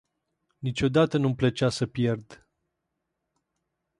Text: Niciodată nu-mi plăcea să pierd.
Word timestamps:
Niciodată 0.59 1.17
nu-mi 1.17 1.35
plăcea 1.35 1.69
să 1.69 1.85
pierd. 1.87 2.47